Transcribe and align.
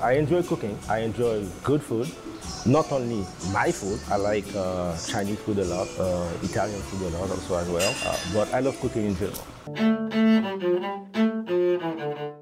I 0.00 0.12
enjoy 0.12 0.42
cooking. 0.44 0.78
I 0.88 0.98
enjoy 0.98 1.44
good 1.64 1.82
food. 1.82 2.08
Not 2.64 2.90
only 2.92 3.26
my 3.52 3.72
food, 3.72 4.00
I 4.08 4.16
like 4.16 4.44
uh, 4.54 4.96
Chinese 4.96 5.38
food 5.40 5.58
a 5.58 5.64
lot, 5.64 5.88
uh, 5.98 6.28
Italian 6.42 6.80
food 6.82 7.12
a 7.12 7.18
lot 7.18 7.30
also 7.30 7.56
as 7.56 7.68
well, 7.68 7.94
uh, 8.06 8.16
but 8.32 8.52
I 8.54 8.60
love 8.60 8.78
cooking 8.80 9.06
in 9.06 9.16
general. 9.16 9.42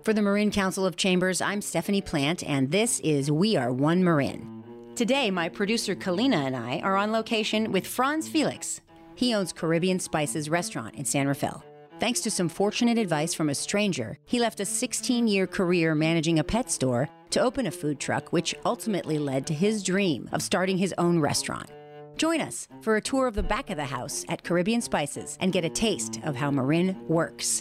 For 0.03 0.13
the 0.13 0.23
Marin 0.23 0.51
Council 0.51 0.85
of 0.85 0.97
Chambers, 0.97 1.41
I'm 1.41 1.63
Stephanie 1.63 2.03
Plant, 2.03 2.45
and 2.45 2.71
this 2.71 3.01
is 3.01 3.31
We 3.31 3.57
Are 3.57 3.73
One 3.73 4.05
Marin. 4.05 4.63
Today, 4.95 5.31
my 5.31 5.49
producer 5.49 5.95
Kalina 5.95 6.47
and 6.47 6.57
I 6.57 6.81
are 6.81 6.97
on 6.97 7.11
location 7.11 7.73
with 7.73 7.87
Frantz 7.87 8.29
Felix. 8.29 8.81
He 9.15 9.35
owns 9.35 9.53
Caribbean 9.53 9.99
Spices 9.99 10.51
restaurant 10.51 10.95
in 10.95 11.05
San 11.05 11.27
Rafael. 11.27 11.65
Thanks 11.99 12.21
to 12.21 12.31
some 12.31 12.51
fortunate 12.51 12.99
advice 12.99 13.33
from 13.33 13.49
a 13.49 13.55
stranger, 13.55 14.19
he 14.27 14.39
left 14.39 14.61
a 14.61 14.67
16 14.67 15.27
year 15.27 15.47
career 15.47 15.95
managing 15.95 16.39
a 16.39 16.45
pet 16.45 16.71
store 16.71 17.09
to 17.31 17.41
open 17.41 17.67
a 17.67 17.71
food 17.71 18.01
truck, 18.01 18.33
which 18.33 18.55
ultimately 18.65 19.19
led 19.19 19.47
to 19.47 19.55
his 19.55 19.83
dream 19.83 20.29
of 20.33 20.43
starting 20.43 20.79
his 20.79 20.95
own 20.99 21.19
restaurant. 21.19 21.71
Join 22.17 22.41
us 22.41 22.67
for 22.81 22.97
a 22.97 23.01
tour 23.01 23.27
of 23.27 23.35
the 23.35 23.43
back 23.43 23.69
of 23.69 23.77
the 23.77 23.85
house 23.85 24.25
at 24.31 24.43
Caribbean 24.43 24.81
Spices 24.81 25.37
and 25.41 25.53
get 25.53 25.67
a 25.67 25.69
taste 25.69 26.19
of 26.25 26.35
how 26.35 26.51
Marin 26.51 26.97
works. 27.09 27.61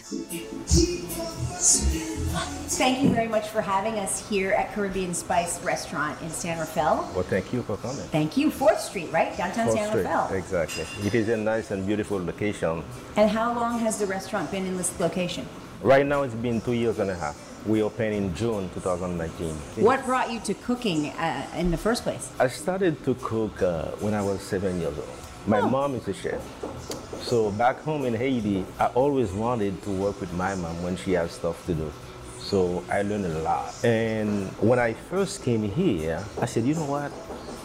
Thank 2.68 3.02
you 3.02 3.10
very 3.10 3.28
much 3.28 3.48
for 3.48 3.60
having 3.60 3.98
us 3.98 4.26
here 4.28 4.52
at 4.52 4.72
Caribbean 4.72 5.12
Spice 5.12 5.62
Restaurant 5.62 6.20
in 6.22 6.30
San 6.30 6.58
Rafael. 6.58 7.10
Well, 7.14 7.22
thank 7.22 7.52
you 7.52 7.62
for 7.62 7.76
coming. 7.76 7.96
Thank 7.96 8.36
you. 8.36 8.50
4th 8.50 8.78
Street, 8.78 9.12
right? 9.12 9.36
Downtown 9.36 9.66
Fourth 9.66 9.78
San 9.78 9.88
Street, 9.90 10.02
Rafael. 10.04 10.34
Exactly. 10.34 10.86
It 11.06 11.14
is 11.14 11.28
a 11.28 11.36
nice 11.36 11.70
and 11.70 11.86
beautiful 11.86 12.24
location. 12.24 12.82
And 13.16 13.30
how 13.30 13.54
long 13.54 13.78
has 13.80 13.98
the 13.98 14.06
restaurant 14.06 14.50
been 14.50 14.66
in 14.66 14.76
this 14.76 14.98
location? 14.98 15.46
Right 15.82 16.06
now, 16.06 16.22
it's 16.22 16.34
been 16.34 16.62
two 16.62 16.72
years 16.72 16.98
and 16.98 17.10
a 17.10 17.14
half. 17.14 17.36
We 17.66 17.82
opened 17.82 18.14
in 18.14 18.34
June 18.34 18.70
2019. 18.74 19.48
What 19.84 20.04
brought 20.04 20.30
you 20.30 20.38
to 20.40 20.54
cooking 20.54 21.08
uh, 21.10 21.46
in 21.56 21.70
the 21.70 21.76
first 21.76 22.04
place? 22.04 22.30
I 22.38 22.46
started 22.48 23.02
to 23.04 23.14
cook 23.16 23.60
uh, 23.60 23.86
when 23.98 24.14
I 24.14 24.22
was 24.22 24.40
seven 24.40 24.80
years 24.80 24.96
old. 24.96 25.08
My 25.46 25.60
Oh. 25.60 25.68
mom 25.68 25.94
is 25.96 26.06
a 26.06 26.12
chef. 26.14 26.40
So 27.22 27.50
back 27.52 27.80
home 27.82 28.04
in 28.04 28.14
Haiti, 28.14 28.64
I 28.78 28.86
always 28.94 29.32
wanted 29.32 29.82
to 29.82 29.90
work 29.90 30.20
with 30.20 30.32
my 30.34 30.54
mom 30.54 30.80
when 30.82 30.96
she 30.96 31.12
has 31.12 31.32
stuff 31.32 31.64
to 31.66 31.74
do. 31.74 31.90
So 32.38 32.84
I 32.88 33.02
learned 33.02 33.26
a 33.26 33.38
lot. 33.42 33.74
And 33.84 34.46
when 34.60 34.78
I 34.78 34.92
first 35.10 35.42
came 35.42 35.64
here, 35.64 36.22
I 36.40 36.46
said, 36.46 36.64
you 36.64 36.74
know 36.74 36.84
what? 36.86 37.10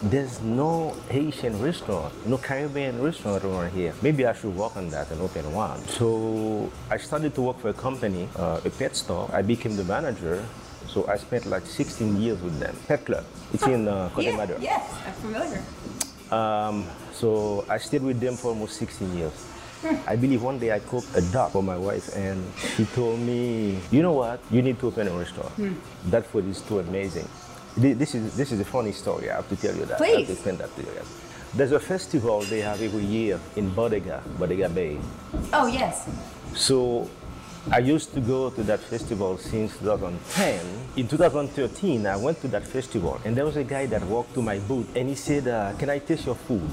There's 0.02 0.40
no 0.42 0.96
Haitian 1.10 1.62
restaurant, 1.62 2.12
no 2.26 2.36
Caribbean 2.36 3.00
restaurant 3.00 3.44
around 3.44 3.70
here. 3.70 3.94
Maybe 4.02 4.26
I 4.26 4.32
should 4.32 4.56
work 4.56 4.76
on 4.76 4.88
that 4.90 5.08
and 5.12 5.20
open 5.20 5.52
one. 5.52 5.78
So 5.86 6.70
I 6.90 6.96
started 6.96 7.36
to 7.36 7.42
work 7.42 7.60
for 7.60 7.68
a 7.68 7.72
company, 7.74 8.28
uh, 8.34 8.60
a 8.64 8.70
pet 8.70 8.96
store. 8.96 9.30
I 9.32 9.42
became 9.42 9.76
the 9.76 9.84
manager. 9.84 10.44
So 10.88 11.06
I 11.06 11.16
spent 11.16 11.46
like 11.46 11.64
16 11.66 12.20
years 12.20 12.42
with 12.42 12.58
them. 12.58 12.76
Pet 12.88 13.04
Club. 13.06 13.24
It's 13.54 13.64
in 13.66 13.86
uh, 13.86 14.10
Corte 14.12 14.34
Madera. 14.34 14.58
yes, 14.60 14.90
I'm 15.06 15.12
familiar. 15.14 15.62
Um, 16.32 16.84
so 17.12 17.64
I 17.68 17.78
stayed 17.78 18.02
with 18.02 18.18
them 18.18 18.34
for 18.36 18.48
almost 18.48 18.76
16 18.78 19.16
years. 19.16 19.32
I 20.06 20.16
believe 20.16 20.42
one 20.42 20.58
day 20.58 20.72
I 20.72 20.80
cooked 20.80 21.08
a 21.16 21.20
duck 21.32 21.52
for 21.52 21.62
my 21.62 21.76
wife, 21.76 22.14
and 22.16 22.38
she 22.76 22.84
told 22.94 23.18
me, 23.18 23.78
"You 23.90 24.02
know 24.02 24.12
what? 24.12 24.38
You 24.50 24.62
need 24.62 24.78
to 24.78 24.86
open 24.86 25.08
a 25.08 25.10
restaurant. 25.10 25.50
That 26.06 26.24
food 26.26 26.46
is 26.46 26.60
too 26.62 26.78
amazing." 26.78 27.26
Thi- 27.80 27.94
This 27.94 28.14
is 28.14 28.36
this 28.36 28.52
is 28.52 28.60
a 28.60 28.64
funny 28.64 28.92
story. 28.92 29.30
I 29.30 29.36
have 29.36 29.48
to 29.48 29.56
tell 29.56 29.74
you 29.74 29.84
that. 29.86 29.98
Please. 29.98 30.14
I 30.14 30.18
have 30.18 30.26
to 30.26 30.32
explain 30.32 30.56
that 30.58 30.74
to 30.76 30.82
you. 30.82 30.88
There's 31.54 31.72
a 31.72 31.80
festival 31.80 32.40
they 32.42 32.60
have 32.60 32.80
every 32.80 33.04
year 33.04 33.38
in 33.56 33.68
Bodega, 33.74 34.22
Bodega 34.38 34.68
Bay. 34.70 34.98
Oh, 35.52 35.66
yes. 35.66 36.08
So 36.54 37.08
I 37.70 37.78
used 37.78 38.14
to 38.14 38.20
go 38.20 38.48
to 38.50 38.62
that 38.64 38.80
festival 38.80 39.36
since 39.36 39.76
2010. 39.78 40.60
In 40.96 41.06
2013, 41.08 42.06
I 42.06 42.16
went 42.16 42.40
to 42.40 42.48
that 42.48 42.64
festival, 42.66 43.20
and 43.24 43.36
there 43.36 43.44
was 43.44 43.56
a 43.56 43.64
guy 43.64 43.84
that 43.86 44.02
walked 44.04 44.32
to 44.34 44.42
my 44.42 44.58
booth, 44.60 44.96
and 44.96 45.08
he 45.08 45.14
said, 45.14 45.46
uh, 45.46 45.72
"Can 45.78 45.90
I 45.90 45.98
taste 45.98 46.24
your 46.26 46.36
food?" 46.36 46.68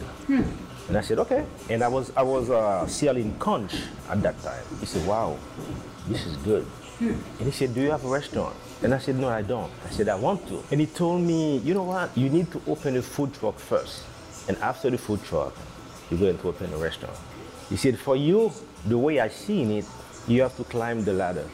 And 0.88 0.98
I 0.98 1.02
said, 1.02 1.20
"Okay." 1.20 1.44
And 1.70 1.84
I 1.84 1.88
was 1.90 2.12
I 2.16 2.24
was 2.24 2.50
uh, 2.50 2.88
selling 2.88 3.36
conch 3.38 3.76
at 4.10 4.22
that 4.24 4.42
time. 4.42 4.64
He 4.80 4.86
said, 4.86 5.06
"Wow, 5.06 5.36
this 6.08 6.26
is 6.26 6.36
good." 6.38 6.66
And 7.00 7.46
he 7.46 7.52
said, 7.52 7.74
"Do 7.74 7.82
you 7.82 7.92
have 7.92 8.04
a 8.04 8.10
restaurant?" 8.10 8.56
And 8.84 8.94
I 8.94 9.00
said, 9.00 9.16
"No, 9.18 9.30
I 9.30 9.42
don't." 9.42 9.72
I 9.88 9.90
said, 9.90 10.10
"I 10.10 10.16
want 10.16 10.48
to." 10.50 10.64
And 10.72 10.82
he 10.82 10.88
told 10.88 11.22
me, 11.22 11.58
"You 11.60 11.74
know 11.74 11.84
what? 11.84 12.16
You 12.18 12.30
need 12.30 12.52
to 12.52 12.62
open 12.68 12.98
a 12.98 13.02
food 13.02 13.34
truck 13.34 13.58
first, 13.58 14.04
and 14.48 14.58
after 14.58 14.90
the 14.90 14.98
food 14.98 15.24
truck, 15.24 15.56
you're 16.10 16.20
going 16.20 16.38
to 16.38 16.48
open 16.50 16.74
a 16.74 16.78
restaurant." 16.78 17.18
He 17.70 17.78
said, 17.78 17.98
"For 17.98 18.16
you, 18.16 18.52
the 18.86 18.98
way 18.98 19.20
I 19.20 19.30
seen 19.30 19.72
it, 19.72 19.86
you 20.28 20.42
have 20.42 20.56
to 20.58 20.64
climb 20.64 21.04
the 21.06 21.14
ladder. 21.14 21.48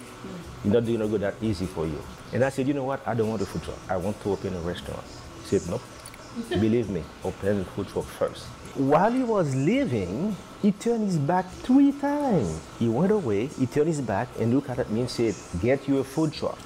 It's 0.63 0.73
not 0.73 0.85
going 0.85 0.99
to 0.99 1.07
go 1.07 1.17
that 1.17 1.35
easy 1.41 1.67
for 1.67 1.85
you." 1.85 2.01
And 2.33 2.43
I 2.43 2.49
said, 2.49 2.67
"You 2.67 2.73
know 2.73 2.83
what? 2.83 3.01
I 3.05 3.13
don't 3.13 3.29
want 3.29 3.41
a 3.41 3.45
food 3.45 3.63
truck. 3.63 3.77
I 3.87 3.97
want 3.97 4.19
to 4.23 4.31
open 4.31 4.53
a 4.55 4.59
restaurant." 4.61 5.05
He 5.43 5.59
said, 5.59 5.69
"Nope. 5.69 5.81
Believe 6.49 6.89
me, 6.89 7.03
open 7.23 7.59
the 7.59 7.65
food 7.65 7.87
truck 7.87 8.05
first. 8.05 8.45
While 8.75 9.13
he 9.13 9.23
was 9.23 9.55
leaving, 9.55 10.35
he 10.61 10.73
turned 10.73 11.05
his 11.05 11.17
back 11.17 11.49
three 11.63 11.93
times. 11.93 12.59
He 12.77 12.89
went 12.89 13.09
away, 13.09 13.47
he 13.47 13.67
turned 13.67 13.87
his 13.87 14.01
back 14.01 14.27
and 14.37 14.53
looked 14.53 14.69
at 14.69 14.89
me 14.89 14.99
and 14.99 15.09
said, 15.09 15.33
Get 15.61 15.87
you 15.87 15.99
a 15.99 16.03
food 16.03 16.33
truck. 16.33 16.57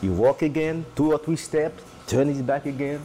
He 0.00 0.08
walked 0.08 0.40
again, 0.40 0.86
two 0.96 1.12
or 1.12 1.18
three 1.18 1.36
steps, 1.36 1.84
turned 2.06 2.30
his 2.30 2.40
back 2.40 2.64
again, 2.64 2.98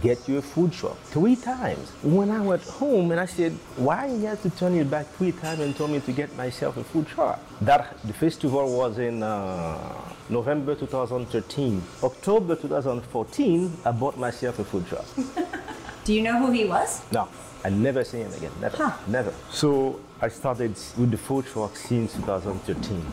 get 0.00 0.28
you 0.28 0.38
a 0.38 0.42
food 0.42 0.72
truck. 0.72 0.96
Three 1.06 1.34
times. 1.34 1.90
When 2.02 2.30
I 2.30 2.40
went 2.40 2.62
home 2.62 3.10
and 3.10 3.18
I 3.18 3.26
said, 3.26 3.50
Why 3.74 4.10
he 4.10 4.22
had 4.22 4.40
to 4.42 4.50
turn 4.50 4.74
his 4.74 4.86
back 4.86 5.06
three 5.14 5.32
times 5.32 5.58
and 5.58 5.74
told 5.76 5.90
me 5.90 5.98
to 5.98 6.12
get 6.12 6.36
myself 6.36 6.76
a 6.76 6.84
food 6.84 7.08
truck? 7.08 7.40
That 7.62 7.98
the 8.04 8.12
festival 8.12 8.76
was 8.78 8.98
in 8.98 9.24
uh, 9.24 10.14
November 10.28 10.76
2013. 10.76 11.82
October 12.04 12.54
2014, 12.54 13.72
I 13.84 13.90
bought 13.90 14.16
myself 14.16 14.60
a 14.60 14.64
food 14.64 14.86
truck. 14.86 15.06
Do 16.04 16.14
you 16.14 16.22
know 16.22 16.38
who 16.38 16.52
he 16.52 16.64
was? 16.64 17.02
No, 17.10 17.28
I 17.64 17.70
never 17.70 18.04
see 18.04 18.18
him 18.18 18.32
again. 18.32 18.52
Never. 18.60 18.76
Huh. 18.76 18.96
Never. 19.06 19.32
So 19.50 20.00
I 20.20 20.28
started 20.28 20.70
with 20.96 21.10
the 21.10 21.18
food 21.18 21.46
truck 21.46 21.76
since 21.76 22.14
2013. 22.14 23.04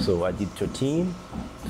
So 0.00 0.24
I 0.24 0.30
did 0.30 0.48
13, 0.50 1.12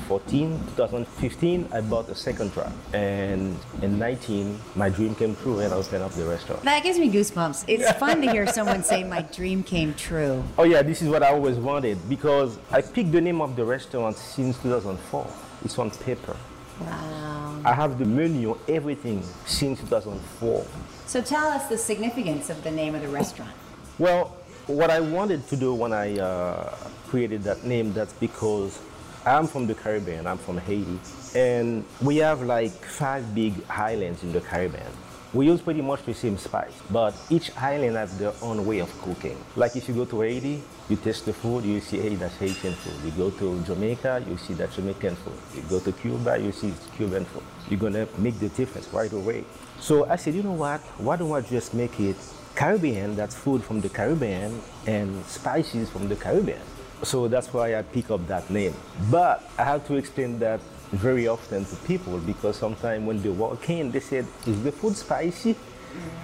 14, 0.07 0.59
2015, 0.75 1.69
I 1.73 1.81
bought 1.81 2.07
a 2.09 2.15
second 2.15 2.53
truck. 2.53 2.71
And 2.93 3.57
in 3.81 3.97
19, 3.97 4.59
my 4.75 4.89
dream 4.89 5.15
came 5.15 5.35
true 5.37 5.59
and 5.59 5.73
I 5.73 5.77
opened 5.77 6.03
up 6.03 6.11
the 6.11 6.25
restaurant. 6.25 6.61
That 6.63 6.83
gives 6.83 6.99
me 6.99 7.11
goosebumps. 7.11 7.65
It's 7.67 7.91
fun 7.93 8.21
to 8.21 8.29
hear 8.29 8.45
someone 8.45 8.83
say, 8.83 9.03
My 9.03 9.23
dream 9.23 9.63
came 9.63 9.95
true. 9.95 10.43
Oh 10.59 10.63
yeah, 10.63 10.83
this 10.83 11.01
is 11.01 11.09
what 11.09 11.23
I 11.23 11.29
always 11.29 11.57
wanted 11.57 11.97
because 12.07 12.59
I 12.71 12.81
picked 12.81 13.11
the 13.11 13.21
name 13.21 13.41
of 13.41 13.55
the 13.55 13.65
restaurant 13.65 14.15
since 14.15 14.57
2004. 14.59 15.27
It's 15.65 15.79
on 15.79 15.89
paper. 15.89 16.37
Wow. 16.81 17.61
I 17.65 17.73
have 17.73 17.97
the 17.97 18.05
menu, 18.05 18.57
everything 18.67 19.23
since 19.45 19.79
2004. 19.81 20.65
So 21.09 21.23
tell 21.23 21.47
us 21.47 21.65
the 21.65 21.77
significance 21.79 22.51
of 22.51 22.63
the 22.63 22.69
name 22.69 22.93
of 22.93 23.01
the 23.01 23.07
restaurant. 23.07 23.49
Well, 23.97 24.37
what 24.67 24.91
I 24.91 24.99
wanted 24.99 25.47
to 25.47 25.57
do 25.57 25.73
when 25.73 25.91
I 25.91 26.19
uh, 26.19 26.75
created 27.07 27.41
that 27.45 27.63
name, 27.63 27.93
that's 27.93 28.13
because 28.13 28.79
I'm 29.25 29.47
from 29.47 29.65
the 29.65 29.73
Caribbean, 29.73 30.27
I'm 30.27 30.37
from 30.37 30.59
Haiti, 30.59 30.99
and 31.33 31.83
we 31.99 32.17
have 32.17 32.43
like 32.43 32.73
five 32.85 33.33
big 33.33 33.55
islands 33.71 34.21
in 34.21 34.31
the 34.31 34.41
Caribbean. 34.41 34.85
We 35.31 35.45
use 35.45 35.61
pretty 35.61 35.81
much 35.81 36.03
the 36.05 36.13
same 36.15 36.39
spice, 36.39 36.73
but 36.89 37.13
each 37.29 37.55
island 37.55 37.95
has 37.97 38.17
their 38.17 38.33
own 38.41 38.65
way 38.65 38.79
of 38.79 38.89
cooking. 39.03 39.37
Like 39.55 39.75
if 39.75 39.87
you 39.87 39.93
go 39.93 40.05
to 40.05 40.21
Haiti, 40.21 40.63
you 40.89 40.95
taste 40.95 41.27
the 41.27 41.33
food, 41.33 41.63
you 41.65 41.79
see, 41.81 41.99
hey, 41.99 42.15
that's 42.15 42.35
Haitian 42.37 42.73
food. 42.73 42.95
You 43.05 43.11
go 43.11 43.29
to 43.37 43.61
Jamaica, 43.61 44.25
you 44.27 44.37
see 44.37 44.55
that 44.55 44.71
Jamaican 44.71 45.15
food. 45.17 45.37
You 45.55 45.61
go 45.69 45.79
to 45.81 45.91
Cuba, 45.91 46.39
you 46.39 46.51
see 46.51 46.73
Cuban 46.97 47.25
food. 47.25 47.43
You're 47.69 47.79
gonna 47.79 48.07
make 48.17 48.39
the 48.39 48.49
difference 48.49 48.87
right 48.91 49.13
away. 49.13 49.43
So 49.79 50.09
I 50.09 50.15
said, 50.15 50.33
you 50.33 50.41
know 50.41 50.53
what? 50.53 50.81
Why 50.97 51.15
don't 51.15 51.31
I 51.31 51.41
just 51.41 51.75
make 51.75 51.99
it 51.99 52.17
Caribbean, 52.55 53.15
that's 53.15 53.35
food 53.35 53.63
from 53.63 53.81
the 53.81 53.89
Caribbean, 53.89 54.59
and 54.87 55.23
spices 55.25 55.91
from 55.91 56.09
the 56.09 56.15
Caribbean. 56.15 56.59
So 57.03 57.27
that's 57.27 57.53
why 57.53 57.75
I 57.75 57.83
pick 57.83 58.09
up 58.09 58.25
that 58.27 58.49
name. 58.49 58.73
But 59.11 59.47
I 59.59 59.63
have 59.63 59.85
to 59.87 59.95
explain 59.95 60.39
that 60.39 60.59
very 60.91 61.27
often 61.27 61.65
to 61.65 61.75
people 61.87 62.17
because 62.19 62.57
sometimes 62.57 63.05
when 63.05 63.21
they 63.21 63.29
walk 63.29 63.69
in, 63.69 63.91
they 63.91 63.99
said, 63.99 64.25
Is 64.45 64.63
the 64.63 64.71
food 64.71 64.95
spicy? 64.95 65.55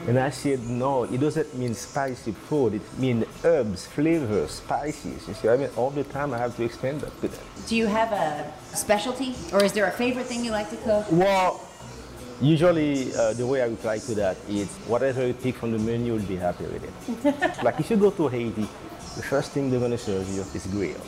And 0.07 0.19
I 0.19 0.29
said, 0.29 0.63
No, 0.67 1.03
it 1.03 1.19
doesn't 1.19 1.55
mean 1.55 1.73
spicy 1.73 2.31
food, 2.31 2.75
it 2.75 2.99
means 2.99 3.25
herbs, 3.43 3.87
flavors, 3.87 4.51
spices. 4.51 5.27
You 5.27 5.33
see, 5.33 5.49
I 5.49 5.57
mean, 5.57 5.69
all 5.75 5.89
the 5.89 6.03
time 6.03 6.33
I 6.33 6.37
have 6.37 6.55
to 6.57 6.63
explain 6.63 6.99
that 6.99 7.19
to 7.21 7.27
them. 7.27 7.45
Do 7.67 7.75
you 7.75 7.87
have 7.87 8.11
a 8.11 8.51
specialty, 8.75 9.35
or 9.53 9.63
is 9.63 9.73
there 9.73 9.85
a 9.85 9.91
favorite 9.91 10.25
thing 10.25 10.43
you 10.43 10.51
like 10.51 10.69
to 10.69 10.77
cook? 10.77 11.05
Well, 11.11 11.61
usually 12.41 13.13
uh, 13.15 13.33
the 13.33 13.45
way 13.47 13.61
I 13.61 13.67
reply 13.67 13.99
to 13.99 14.15
that 14.15 14.37
is 14.49 14.67
whatever 14.87 15.25
you 15.25 15.33
pick 15.33 15.55
from 15.55 15.71
the 15.71 15.79
menu, 15.79 16.13
you'll 16.13 16.25
be 16.25 16.35
happy 16.35 16.65
with 16.65 16.83
it. 16.83 17.63
like 17.63 17.79
if 17.79 17.89
you 17.89 17.97
go 17.97 18.11
to 18.11 18.27
Haiti, 18.27 18.67
the 19.15 19.23
first 19.23 19.51
thing 19.51 19.71
they're 19.71 19.79
gonna 19.79 19.97
serve 19.97 20.27
you 20.29 20.41
is 20.53 20.67
grill 20.67 21.01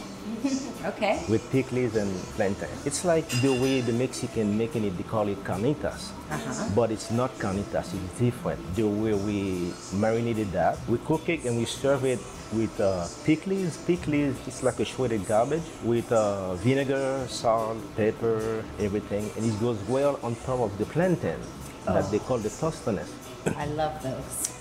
Okay. 0.87 1.19
with 1.29 1.43
pickles 1.51 1.95
and 1.95 2.09
plantain. 2.35 2.69
It's 2.85 3.03
like 3.03 3.27
the 3.41 3.51
way 3.51 3.81
the 3.81 3.93
Mexican 3.93 4.57
making 4.57 4.83
it, 4.85 4.95
they 4.97 5.03
call 5.03 5.27
it 5.27 5.43
carnitas. 5.43 6.11
Uh-huh. 6.29 6.69
But 6.75 6.91
it's 6.91 7.11
not 7.11 7.31
carnitas, 7.39 7.93
it's 7.93 8.19
different. 8.19 8.59
The 8.75 8.83
way 8.87 9.13
we 9.13 9.73
marinated 9.93 10.51
that, 10.51 10.77
we 10.87 10.97
cook 10.99 11.27
it 11.29 11.45
and 11.45 11.57
we 11.57 11.65
serve 11.65 12.05
it 12.05 12.19
with 12.53 12.79
uh, 12.79 13.07
pickles. 13.25 13.77
Pickles 13.85 14.35
it's 14.47 14.63
like 14.63 14.79
a 14.79 14.85
shredded 14.85 15.25
garbage 15.27 15.63
with 15.83 16.11
uh, 16.11 16.53
vinegar, 16.55 17.25
salt, 17.27 17.77
pepper, 17.95 18.63
everything, 18.79 19.29
and 19.35 19.45
it 19.45 19.59
goes 19.59 19.77
well 19.87 20.19
on 20.23 20.35
top 20.45 20.59
of 20.59 20.77
the 20.77 20.85
plantain 20.85 21.39
that 21.85 22.09
they 22.11 22.19
call 22.19 22.37
the 22.37 22.49
tostones. 22.49 23.07
I 23.55 23.65
love 23.67 24.01
those. 24.03 24.53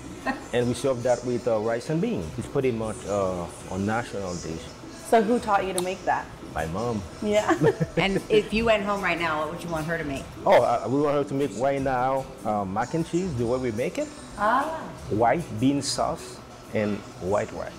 and 0.53 0.67
we 0.67 0.75
serve 0.75 1.03
that 1.03 1.25
with 1.25 1.47
uh, 1.47 1.59
rice 1.59 1.91
and 1.91 2.01
beans. 2.01 2.27
It's 2.39 2.49
pretty 2.49 2.73
much 2.73 2.97
uh, 3.07 3.47
a 3.71 3.79
national 3.79 4.35
dish. 4.37 4.63
So 5.09 5.23
who 5.23 5.39
taught 5.39 5.65
you 5.65 5.73
to 5.73 5.83
make 5.83 6.05
that? 6.05 6.27
My 6.55 6.67
mom. 6.67 7.03
Yeah. 7.23 7.55
and 7.97 8.21
if 8.29 8.53
you 8.53 8.65
went 8.65 8.83
home 8.83 9.03
right 9.03 9.19
now, 9.19 9.41
what 9.41 9.53
would 9.53 9.63
you 9.63 9.69
want 9.69 9.87
her 9.87 9.99
to 9.99 10.05
make? 10.05 10.25
Oh, 10.45 10.63
uh, 10.63 10.87
we 10.89 11.01
want 11.01 11.15
her 11.17 11.25
to 11.25 11.35
make 11.35 11.51
right 11.59 11.81
now 11.81 12.25
uh, 12.45 12.65
mac 12.65 12.95
and 12.95 13.07
cheese 13.07 13.33
the 13.35 13.47
way 13.47 13.59
we 13.59 13.73
make 13.73 13.99
it. 13.99 14.09
Ah. 14.39 14.65
White 15.11 15.45
bean 15.61 15.83
sauce 15.83 16.39
and 16.75 16.97
white 17.21 17.53
rice. 17.53 17.73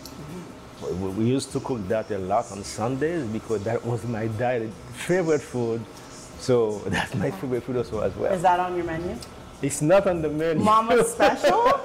We- 0.81 0.93
We, 0.93 1.09
we 1.19 1.25
used 1.25 1.51
to 1.53 1.59
cook 1.59 1.81
that 1.89 2.11
a 2.11 2.19
lot 2.19 2.45
on 2.51 2.63
Sundays 2.63 3.25
because 3.37 3.63
that 3.63 3.83
was 3.83 4.03
my 4.05 4.27
dad's 4.27 4.71
favorite 4.93 5.41
food. 5.41 5.81
So 6.39 6.77
that's 6.93 7.13
my 7.15 7.31
favorite 7.31 7.63
food 7.63 7.77
also 7.77 7.99
as 8.01 8.13
well. 8.15 8.31
Is 8.31 8.43
that 8.43 8.59
on 8.59 8.75
your 8.75 8.85
menu? 8.85 9.15
It's 9.59 9.81
not 9.81 10.05
on 10.05 10.21
the 10.21 10.29
menu. 10.29 10.63
Mama's 10.63 11.11
special? 11.13 11.81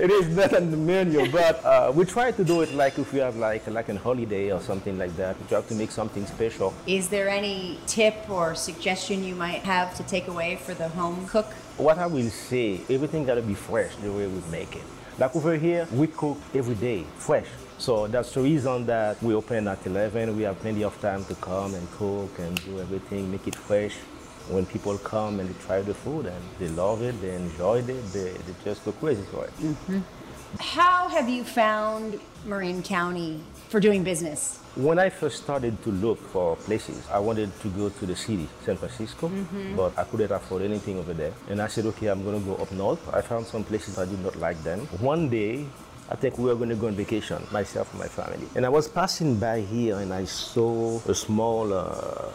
It 0.00 0.10
is 0.10 0.34
not 0.34 0.54
on 0.54 0.70
the 0.70 0.78
menu, 0.78 1.30
but 1.30 1.62
uh, 1.62 1.92
we 1.94 2.06
try 2.06 2.32
to 2.32 2.42
do 2.42 2.62
it 2.62 2.72
like 2.72 2.98
if 2.98 3.12
we 3.12 3.18
have 3.18 3.36
like 3.36 3.66
like 3.66 3.90
a 3.90 3.98
holiday 3.98 4.50
or 4.50 4.60
something 4.60 4.96
like 4.96 5.14
that. 5.16 5.38
We 5.38 5.46
try 5.48 5.60
to 5.60 5.74
make 5.74 5.90
something 5.90 6.24
special. 6.24 6.72
Is 6.86 7.08
there 7.10 7.28
any 7.28 7.78
tip 7.86 8.30
or 8.30 8.54
suggestion 8.54 9.22
you 9.22 9.34
might 9.34 9.62
have 9.64 9.94
to 9.96 10.02
take 10.04 10.26
away 10.28 10.56
for 10.56 10.72
the 10.72 10.88
home 10.88 11.26
cook? 11.28 11.52
What 11.76 11.98
I 11.98 12.06
will 12.06 12.30
say, 12.30 12.80
everything 12.88 13.26
gotta 13.26 13.42
be 13.42 13.54
fresh 13.54 13.94
the 13.96 14.10
way 14.10 14.26
we 14.26 14.40
make 14.50 14.74
it. 14.74 14.84
Like 15.18 15.36
over 15.36 15.56
here, 15.56 15.86
we 15.92 16.06
cook 16.06 16.38
every 16.54 16.76
day, 16.76 17.04
fresh. 17.16 17.46
So 17.76 18.06
that's 18.06 18.32
the 18.32 18.40
reason 18.40 18.86
that 18.86 19.22
we 19.22 19.34
open 19.34 19.68
at 19.68 19.84
11. 19.84 20.34
We 20.36 20.44
have 20.44 20.58
plenty 20.60 20.84
of 20.84 20.98
time 21.02 21.24
to 21.26 21.34
come 21.34 21.74
and 21.74 21.90
cook 21.92 22.38
and 22.38 22.56
do 22.64 22.80
everything, 22.80 23.30
make 23.30 23.46
it 23.46 23.56
fresh. 23.56 23.96
When 24.48 24.66
people 24.66 24.98
come 24.98 25.40
and 25.40 25.48
they 25.48 25.62
try 25.64 25.82
the 25.82 25.94
food 25.94 26.26
and 26.26 26.42
they 26.58 26.68
love 26.68 27.02
it, 27.02 27.20
they 27.20 27.34
enjoyed 27.34 27.88
it, 27.88 28.02
they, 28.12 28.32
they 28.32 28.54
just 28.64 28.84
go 28.84 28.92
crazy 28.92 29.22
for 29.30 29.44
it. 29.44 30.02
How 30.60 31.08
have 31.08 31.28
you 31.28 31.44
found 31.44 32.20
Marin 32.44 32.82
County 32.82 33.40
for 33.68 33.80
doing 33.80 34.04
business? 34.04 34.58
When 34.74 34.98
I 34.98 35.08
first 35.10 35.42
started 35.42 35.82
to 35.84 35.90
look 35.90 36.18
for 36.18 36.56
places, 36.56 37.02
I 37.10 37.18
wanted 37.18 37.50
to 37.60 37.68
go 37.68 37.88
to 37.90 38.06
the 38.06 38.16
city, 38.16 38.48
San 38.64 38.76
Francisco, 38.76 39.30
but 39.76 39.96
I 39.98 40.04
couldn't 40.04 40.30
afford 40.30 40.62
anything 40.62 40.98
over 40.98 41.12
there. 41.14 41.32
And 41.48 41.60
I 41.60 41.68
said, 41.68 41.86
okay, 41.86 42.08
I'm 42.08 42.24
going 42.24 42.40
to 42.40 42.46
go 42.46 42.56
up 42.56 42.72
north. 42.72 43.00
I 43.14 43.20
found 43.20 43.46
some 43.46 43.64
places 43.64 43.98
I 43.98 44.06
did 44.06 44.20
not 44.20 44.36
like 44.36 44.62
them. 44.62 44.80
One 45.00 45.28
day, 45.28 45.66
I 46.10 46.16
think 46.16 46.36
we 46.36 46.44
were 46.44 46.54
going 46.54 46.68
to 46.68 46.76
go 46.76 46.88
on 46.88 46.94
vacation, 46.94 47.42
myself 47.52 47.90
and 47.92 48.00
my 48.00 48.08
family. 48.08 48.46
And 48.54 48.66
I 48.66 48.68
was 48.68 48.88
passing 48.88 49.38
by 49.38 49.60
here 49.60 49.98
and 49.98 50.12
I 50.12 50.24
saw 50.24 51.00
a 51.08 51.14
small 51.14 51.72
uh, 51.72 52.28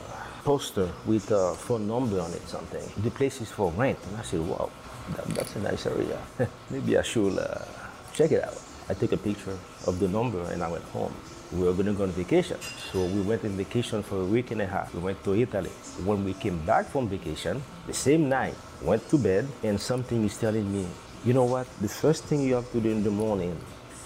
poster 0.47 0.89
with 1.05 1.29
a 1.31 1.53
phone 1.55 1.85
number 1.85 2.21
on 2.21 2.31
it, 2.31 2.41
something. 2.47 2.85
The 3.03 3.11
place 3.11 3.41
is 3.41 3.51
for 3.51 3.69
rent. 3.71 3.99
And 4.07 4.15
I 4.15 4.21
said, 4.21 4.39
wow, 4.39 4.69
that, 5.17 5.25
that's 5.35 5.53
a 5.57 5.59
nice 5.59 5.85
area. 5.85 6.17
Maybe 6.69 6.97
I 6.97 7.01
should 7.01 7.37
uh, 7.37 7.65
check 8.13 8.31
it 8.31 8.41
out. 8.41 8.57
I 8.87 8.93
took 8.93 9.11
a 9.11 9.17
picture 9.17 9.57
of 9.87 9.99
the 9.99 10.07
number 10.07 10.41
and 10.53 10.63
I 10.63 10.71
went 10.71 10.85
home. 10.95 11.13
We 11.51 11.65
were 11.65 11.73
going 11.73 11.87
to 11.87 11.93
go 11.93 12.03
on 12.03 12.11
vacation. 12.11 12.55
So 12.93 13.03
we 13.07 13.19
went 13.23 13.43
on 13.43 13.57
vacation 13.57 14.03
for 14.03 14.21
a 14.21 14.23
week 14.23 14.51
and 14.51 14.61
a 14.61 14.65
half. 14.65 14.95
We 14.95 15.01
went 15.01 15.21
to 15.25 15.35
Italy. 15.35 15.73
When 16.05 16.23
we 16.23 16.33
came 16.33 16.59
back 16.65 16.85
from 16.85 17.09
vacation, 17.09 17.61
the 17.85 17.93
same 17.93 18.29
night, 18.29 18.55
went 18.81 19.03
to 19.09 19.17
bed 19.17 19.49
and 19.63 19.77
something 19.77 20.23
is 20.23 20.37
telling 20.37 20.71
me, 20.71 20.87
you 21.25 21.33
know 21.33 21.43
what? 21.43 21.67
The 21.81 21.89
first 21.89 22.23
thing 22.23 22.39
you 22.39 22.55
have 22.55 22.71
to 22.71 22.79
do 22.79 22.89
in 22.89 23.03
the 23.03 23.11
morning 23.11 23.59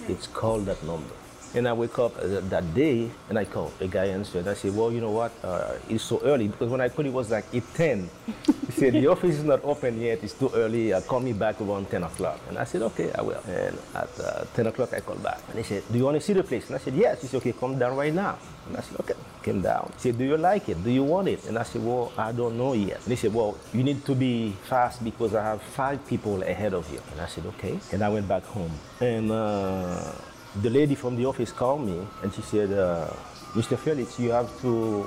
is 0.10 0.26
call 0.26 0.58
that 0.62 0.82
number. 0.86 1.21
And 1.54 1.68
I 1.68 1.74
wake 1.74 2.00
up 2.00 2.16
uh, 2.18 2.40
that 2.50 2.74
day 2.74 3.10
and 3.30 3.38
I 3.38 3.46
call. 3.46 3.74
The 3.80 3.88
guy 3.88 4.06
answered. 4.06 4.48
I 4.48 4.54
said, 4.54 4.76
well, 4.76 4.92
you 4.92 5.02
know 5.02 5.12
what? 5.12 5.32
Uh, 5.44 5.74
it's 5.90 6.04
so 6.04 6.22
early 6.24 6.48
because 6.48 6.70
when 6.70 6.80
I 6.80 6.88
called 6.88 7.08
it 7.08 7.14
was 7.14 7.30
like 7.30 7.46
at 7.54 7.74
10. 7.76 8.10
he 8.46 8.72
said, 8.72 8.94
the 8.94 9.08
office 9.08 9.36
is 9.36 9.44
not 9.44 9.64
open 9.64 10.00
yet. 10.00 10.24
It's 10.24 10.34
too 10.34 10.50
early. 10.54 10.94
Uh, 10.94 11.02
call 11.02 11.20
me 11.20 11.34
back 11.34 11.60
around 11.60 11.90
10 11.90 12.04
o'clock. 12.04 12.40
And 12.48 12.58
I 12.58 12.64
said, 12.64 12.82
okay, 12.84 13.12
I 13.14 13.22
will. 13.22 13.42
And 13.48 13.78
at 13.96 14.20
uh, 14.20 14.46
10 14.54 14.68
o'clock, 14.68 14.94
I 14.94 15.02
called 15.02 15.22
back. 15.22 15.42
And 15.50 15.58
he 15.58 15.64
said, 15.64 15.84
do 15.92 15.98
you 15.98 16.06
want 16.06 16.16
to 16.16 16.22
see 16.22 16.34
the 16.34 16.44
place? 16.44 16.68
And 16.68 16.76
I 16.76 16.80
said, 16.80 16.94
yes. 16.94 17.22
He 17.22 17.28
said, 17.28 17.38
okay, 17.38 17.52
come 17.52 17.78
down 17.78 17.98
right 17.98 18.14
now. 18.14 18.38
And 18.68 18.78
I 18.78 18.82
said, 18.82 19.00
okay. 19.02 19.14
Came 19.44 19.62
down. 19.62 19.92
He 19.96 20.02
said, 20.02 20.18
do 20.20 20.24
you 20.24 20.38
like 20.38 20.70
it? 20.70 20.84
Do 20.84 20.92
you 20.92 21.04
want 21.04 21.28
it? 21.28 21.48
And 21.48 21.58
I 21.58 21.64
said, 21.64 21.84
well, 21.84 22.14
I 22.16 22.32
don't 22.32 22.58
know 22.58 22.74
yet. 22.74 23.00
And 23.00 23.08
he 23.08 23.16
said, 23.16 23.34
well, 23.34 23.58
you 23.74 23.84
need 23.84 24.06
to 24.06 24.14
be 24.14 24.52
fast 24.70 25.04
because 25.04 25.34
I 25.34 25.44
have 25.44 25.62
five 25.64 26.06
people 26.06 26.44
ahead 26.44 26.76
of 26.76 26.92
you. 26.94 27.02
And 27.12 27.20
I 27.20 27.26
said, 27.26 27.48
okay. 27.48 27.80
And 27.92 28.04
I 28.04 28.10
went 28.10 28.28
back 28.28 28.44
home. 28.44 28.72
And 29.00 29.32
uh, 29.32 30.12
the 30.60 30.70
lady 30.70 30.96
from 30.96 31.16
the 31.16 31.26
office 31.26 31.52
called 31.52 31.86
me 31.86 32.06
and 32.24 32.34
she 32.34 32.42
said, 32.42 32.72
uh, 32.74 33.08
Mr. 33.54 33.78
Felix, 33.78 34.20
you 34.20 34.32
have 34.32 34.50
to 34.62 35.06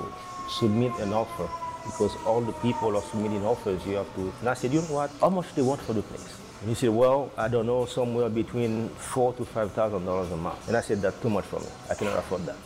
submit 0.49 0.91
an 0.99 1.13
offer 1.13 1.47
because 1.85 2.15
all 2.25 2.41
the 2.41 2.53
people 2.53 2.95
are 2.97 3.01
submitting 3.03 3.45
offers. 3.45 3.85
You 3.85 3.97
have 3.97 4.15
to. 4.15 4.33
And 4.39 4.49
I 4.49 4.53
said, 4.55 4.73
you 4.73 4.81
know 4.81 4.87
what? 4.93 5.11
How 5.21 5.29
much 5.29 5.53
they 5.53 5.61
want 5.61 5.81
for 5.81 5.93
the 5.93 6.01
place? 6.01 6.39
And 6.61 6.69
he 6.69 6.75
said, 6.75 6.89
well, 6.89 7.31
I 7.37 7.47
don't 7.47 7.67
know, 7.67 7.85
somewhere 7.85 8.29
between 8.29 8.89
four 8.89 9.33
to 9.33 9.45
five 9.45 9.71
thousand 9.73 10.05
dollars 10.05 10.31
a 10.31 10.37
month. 10.37 10.67
And 10.67 10.75
I 10.75 10.81
said, 10.81 11.01
that's 11.01 11.19
too 11.21 11.29
much 11.29 11.45
for 11.45 11.59
me. 11.59 11.67
I 11.89 11.93
cannot 11.93 12.17
afford 12.17 12.41
that. 12.47 12.57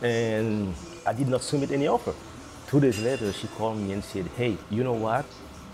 and 0.02 0.74
I 1.06 1.12
did 1.12 1.28
not 1.28 1.42
submit 1.42 1.72
any 1.72 1.88
offer. 1.88 2.14
Two 2.68 2.78
days 2.80 3.00
later, 3.00 3.32
she 3.32 3.48
called 3.48 3.78
me 3.78 3.92
and 3.92 4.04
said, 4.04 4.26
hey, 4.36 4.56
you 4.70 4.84
know 4.84 4.92
what? 4.92 5.24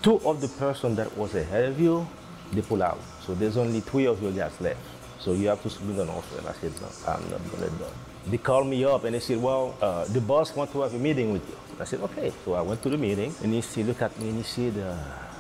Two 0.03 0.17
of 0.27 0.41
the 0.41 0.49
person 0.49 0.95
that 0.97 1.15
was 1.17 1.35
ahead 1.35 1.65
of 1.65 1.81
you, 1.81 2.07
they 2.53 2.63
pull 2.63 2.83
out. 2.83 3.01
So 3.27 3.35
there's 3.35 3.57
only 3.57 3.81
three 3.81 4.07
of 4.07 4.23
you 4.23 4.31
guys 4.31 4.59
left. 4.61 4.79
So 5.25 5.33
you 5.33 5.49
have 5.49 5.63
to 5.63 5.71
submit 5.71 5.99
an 5.99 6.11
offer. 6.11 6.37
And 6.39 6.47
I 6.47 6.53
said, 6.53 6.73
no, 6.83 6.89
I'm 7.09 7.23
not 7.31 7.41
going 7.51 7.65
to 7.65 7.79
do 7.79 7.85
it. 7.85 8.31
They 8.31 8.37
called 8.39 8.67
me 8.67 8.85
up 8.85 9.05
and 9.05 9.15
they 9.15 9.21
said, 9.21 9.41
well, 9.43 9.75
uh, 9.81 10.05
the 10.05 10.21
boss 10.21 10.55
wants 10.55 10.73
to 10.75 10.83
have 10.83 10.93
a 10.93 10.99
meeting 10.99 11.33
with 11.33 11.49
you. 11.49 11.57
I 11.81 11.85
said, 11.85 12.01
okay. 12.01 12.31
So 12.45 12.53
I 12.53 12.61
went 12.61 12.83
to 12.83 12.91
the 12.91 12.99
meeting 12.99 13.35
and 13.43 13.53
he 13.55 13.63
said, 13.63 13.87
look 13.87 14.03
at 14.03 14.19
me 14.21 14.29
and 14.29 14.37
he 14.39 14.43
said, 14.45 14.77
uh, 14.79 14.95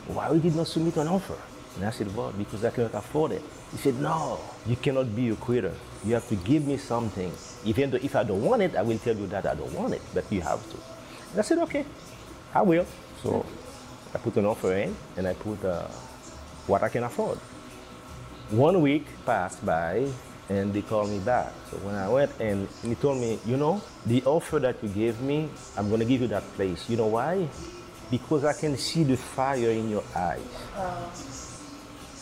why 0.08 0.30
we 0.30 0.38
did 0.38 0.56
not 0.56 0.68
submit 0.68 0.96
an 0.96 1.08
offer? 1.08 1.36
And 1.76 1.84
I 1.84 1.90
said, 1.90 2.14
well, 2.16 2.32
because 2.32 2.64
I 2.64 2.70
cannot 2.70 2.94
afford 2.94 3.32
it. 3.32 3.42
He 3.72 3.78
said, 3.78 4.00
no, 4.00 4.40
you 4.66 4.76
cannot 4.76 5.14
be 5.14 5.28
a 5.28 5.34
quitter. 5.34 5.74
You 6.04 6.14
have 6.14 6.28
to 6.28 6.36
give 6.36 6.66
me 6.66 6.78
something. 6.78 7.32
Even 7.64 7.90
though 7.90 7.98
if 8.00 8.16
I 8.16 8.22
don't 8.22 8.42
want 8.42 8.62
it, 8.62 8.76
I 8.76 8.82
will 8.82 8.98
tell 8.98 9.16
you 9.16 9.26
that 9.28 9.44
I 9.46 9.54
don't 9.54 9.72
want 9.74 9.92
it, 9.92 10.02
but 10.14 10.24
you 10.32 10.40
have 10.40 10.62
to. 10.70 10.76
And 11.32 11.40
I 11.40 11.42
said, 11.42 11.58
okay, 11.58 11.84
I 12.54 12.62
will. 12.62 12.86
So 13.22 13.44
I 14.14 14.18
put 14.18 14.36
an 14.36 14.46
offer 14.46 14.74
in 14.74 14.96
and 15.16 15.26
I 15.26 15.34
put 15.34 15.62
uh, 15.64 15.88
what 16.66 16.82
I 16.82 16.88
can 16.88 17.04
afford. 17.04 17.38
One 18.50 18.82
week 18.82 19.06
passed 19.24 19.64
by 19.64 20.06
and 20.48 20.72
they 20.74 20.82
called 20.82 21.08
me 21.08 21.18
back. 21.18 21.52
So 21.70 21.78
when 21.78 21.94
I 21.94 22.08
went 22.08 22.30
and 22.38 22.68
he 22.82 22.94
told 22.94 23.18
me, 23.18 23.38
you 23.46 23.56
know, 23.56 23.80
the 24.04 24.22
offer 24.24 24.58
that 24.58 24.76
you 24.82 24.90
gave 24.90 25.20
me, 25.20 25.48
I'm 25.76 25.88
going 25.88 26.00
to 26.00 26.06
give 26.06 26.20
you 26.20 26.28
that 26.28 26.42
place. 26.54 26.88
You 26.88 26.96
know 26.96 27.06
why? 27.06 27.48
Because 28.10 28.44
I 28.44 28.52
can 28.52 28.76
see 28.76 29.02
the 29.02 29.16
fire 29.16 29.70
in 29.70 29.88
your 29.88 30.04
eyes. 30.14 30.44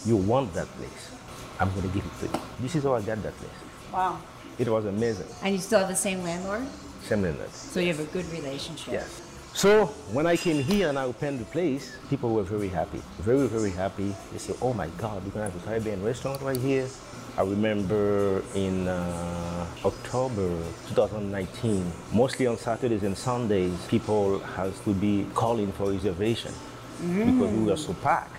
You 0.07 0.17
want 0.17 0.55
that 0.55 0.69
place. 0.79 1.11
I'm 1.59 1.71
going 1.71 1.83
to 1.83 1.88
give 1.88 2.05
it 2.05 2.19
to 2.21 2.26
you. 2.26 2.43
This 2.61 2.76
is 2.76 2.85
how 2.85 2.95
I 2.95 3.02
got 3.02 3.23
that 3.23 3.37
place. 3.37 3.50
Wow. 3.93 4.21
It 4.59 4.69
was 4.69 4.85
amazing. 4.85 5.26
And 5.43 5.55
you 5.55 5.61
still 5.61 5.81
have 5.81 5.88
the 5.88 5.97
same 5.97 6.23
landlord? 6.23 6.62
Same 7.02 7.23
landlord. 7.23 7.50
So 7.50 7.81
you 7.81 7.88
have 7.88 8.00
a 8.00 8.05
good 8.05 8.26
relationship. 8.31 8.93
Yes. 8.93 9.32
So 9.54 9.87
when 10.12 10.26
I 10.26 10.37
came 10.37 10.62
here 10.62 10.88
and 10.88 10.99
I 10.99 11.04
opened 11.04 11.38
the 11.38 11.44
place, 11.44 11.94
people 12.09 12.32
were 12.32 12.42
very 12.42 12.68
happy. 12.68 13.02
Very, 13.18 13.47
very 13.47 13.71
happy. 13.71 14.14
They 14.32 14.38
said, 14.38 14.56
oh 14.62 14.73
my 14.73 14.88
God, 14.97 15.23
we're 15.25 15.30
to 15.32 15.38
have 15.42 15.54
a 15.54 15.66
Caribbean 15.66 16.02
restaurant 16.02 16.40
right 16.40 16.56
here. 16.56 16.88
I 17.37 17.42
remember 17.42 18.42
in 18.54 18.88
uh, 18.88 19.66
October 19.85 20.49
2019, 20.88 21.92
mostly 22.12 22.47
on 22.47 22.56
Saturdays 22.56 23.02
and 23.02 23.16
Sundays, 23.16 23.78
people 23.87 24.38
has 24.40 24.78
to 24.80 24.94
be 24.94 25.26
calling 25.35 25.71
for 25.73 25.90
reservation 25.90 26.52
because 27.00 27.50
we 27.52 27.64
were 27.64 27.76
so 27.76 27.92
packed. 27.94 28.37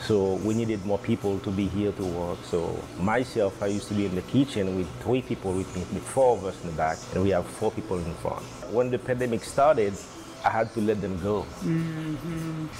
So 0.00 0.34
we 0.36 0.54
needed 0.54 0.84
more 0.86 0.98
people 0.98 1.40
to 1.40 1.50
be 1.50 1.66
here 1.66 1.90
to 1.92 2.04
work. 2.04 2.38
So 2.44 2.78
myself, 3.00 3.60
I 3.62 3.66
used 3.66 3.88
to 3.88 3.94
be 3.94 4.06
in 4.06 4.14
the 4.14 4.22
kitchen 4.22 4.76
with 4.76 4.88
three 5.00 5.22
people 5.22 5.52
with 5.52 5.74
me, 5.74 5.82
with 5.92 6.04
four 6.04 6.36
of 6.36 6.44
us 6.44 6.60
in 6.62 6.70
the 6.70 6.76
back, 6.76 6.98
and 7.14 7.22
we 7.22 7.30
have 7.30 7.46
four 7.46 7.72
people 7.72 7.98
in 7.98 8.14
front. 8.16 8.44
When 8.70 8.90
the 8.90 8.98
pandemic 8.98 9.42
started, 9.42 9.94
I 10.46 10.50
had 10.50 10.72
to 10.74 10.80
let 10.80 11.00
them 11.00 11.18
go. 11.20 11.44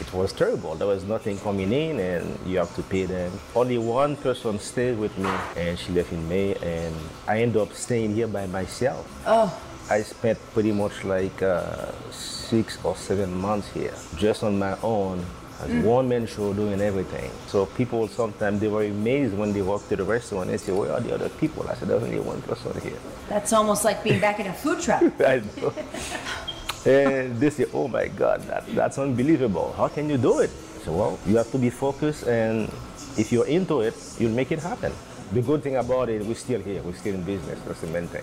It 0.00 0.12
was 0.14 0.32
terrible. 0.32 0.76
There 0.76 0.86
was 0.86 1.02
nothing 1.02 1.36
coming 1.40 1.72
in, 1.72 1.98
and 1.98 2.38
you 2.46 2.58
have 2.58 2.72
to 2.76 2.82
pay 2.82 3.06
them. 3.06 3.32
Only 3.56 3.76
one 3.76 4.14
person 4.14 4.60
stayed 4.60 4.96
with 4.96 5.16
me, 5.18 5.30
and 5.56 5.76
she 5.76 5.90
left 5.92 6.12
in 6.12 6.28
May, 6.28 6.54
and 6.54 6.94
I 7.26 7.42
ended 7.42 7.60
up 7.60 7.72
staying 7.72 8.14
here 8.14 8.28
by 8.28 8.46
myself. 8.46 9.02
Oh, 9.26 9.50
I 9.90 10.02
spent 10.02 10.38
pretty 10.54 10.70
much 10.70 11.02
like 11.02 11.42
uh, 11.42 11.90
six 12.12 12.78
or 12.84 12.94
seven 12.94 13.34
months 13.34 13.68
here, 13.72 13.94
just 14.16 14.44
on 14.44 14.60
my 14.60 14.78
own, 14.84 15.24
as 15.60 15.84
one 15.84 16.08
man 16.08 16.26
show 16.28 16.52
doing 16.54 16.80
everything. 16.80 17.32
So 17.48 17.66
people 17.66 18.06
sometimes 18.06 18.60
they 18.60 18.68
were 18.68 18.84
amazed 18.84 19.36
when 19.36 19.52
they 19.52 19.62
walk 19.62 19.88
to 19.88 19.96
the 19.96 20.04
restaurant 20.04 20.50
and 20.50 20.60
say, 20.60 20.70
"Where 20.70 20.92
are 20.92 21.00
the 21.00 21.14
other 21.14 21.30
people?" 21.30 21.66
I 21.68 21.74
said, 21.74 21.88
"There's 21.88 22.02
only 22.04 22.20
one 22.20 22.42
person 22.42 22.80
here." 22.80 22.98
that's 23.28 23.52
almost 23.52 23.84
like 23.84 24.04
being 24.04 24.20
back 24.20 24.38
in 24.38 24.46
a 24.46 24.52
food 24.54 24.80
truck. 24.80 25.02
I 25.20 25.42
know. 25.56 25.72
and 26.86 27.38
they 27.40 27.50
say, 27.50 27.66
"Oh 27.74 27.88
my 27.88 28.08
God, 28.08 28.42
that, 28.48 28.64
that's 28.74 28.98
unbelievable! 28.98 29.74
How 29.76 29.88
can 29.88 30.08
you 30.08 30.16
do 30.16 30.38
it?" 30.40 30.50
So, 30.84 30.92
"Well, 30.92 31.18
you 31.26 31.36
have 31.36 31.50
to 31.52 31.58
be 31.58 31.70
focused, 31.70 32.26
and 32.26 32.70
if 33.18 33.32
you're 33.32 33.46
into 33.46 33.80
it, 33.80 33.94
you'll 34.18 34.32
make 34.34 34.52
it 34.52 34.60
happen." 34.60 34.92
The 35.32 35.42
good 35.42 35.62
thing 35.64 35.74
about 35.76 36.08
it, 36.08 36.24
we're 36.24 36.36
still 36.38 36.60
here. 36.60 36.80
We're 36.82 36.94
still 36.94 37.14
in 37.14 37.22
business. 37.22 37.58
That's 37.66 37.80
the 37.80 37.88
main 37.88 38.06
thing. 38.06 38.22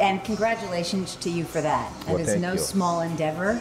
And 0.00 0.24
congratulations 0.24 1.14
to 1.16 1.28
you 1.28 1.44
for 1.44 1.60
that. 1.60 1.92
That 2.06 2.14
Well, 2.14 2.20
is 2.24 2.40
no 2.40 2.52
you. 2.52 2.58
small 2.58 3.02
endeavor. 3.02 3.60